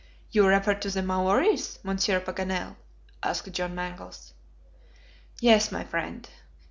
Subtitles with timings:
[0.31, 2.75] "You refer to the Maories, Monsieur Paganel?"
[3.21, 4.33] asked John Mangles.
[5.39, 6.27] "Yes, my friend.